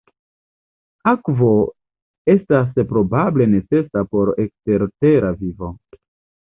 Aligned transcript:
Akvo 1.11 1.49
estas 2.35 2.81
probable 2.95 3.49
necesa 3.55 4.05
por 4.15 4.35
ekstertera 4.47 5.35
vivo. 5.45 5.75